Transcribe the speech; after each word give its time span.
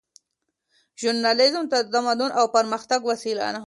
ژورنالیزم 0.99 1.63
د 1.69 1.73
تمدن 1.93 2.31
او 2.39 2.45
پرمختګ 2.55 2.99
وسیله 3.11 3.45
ده. 3.53 3.59